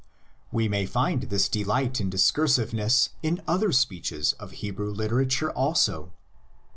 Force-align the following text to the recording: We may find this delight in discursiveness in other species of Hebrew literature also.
We 0.51 0.67
may 0.67 0.87
find 0.87 1.21
this 1.29 1.47
delight 1.47 2.01
in 2.01 2.09
discursiveness 2.09 3.09
in 3.21 3.39
other 3.47 3.71
species 3.71 4.33
of 4.39 4.53
Hebrew 4.53 4.89
literature 4.89 5.51
also. 5.51 6.11